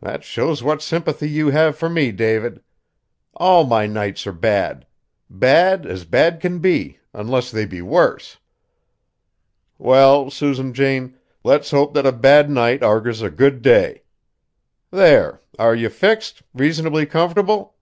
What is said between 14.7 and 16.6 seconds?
There! are ye fixed,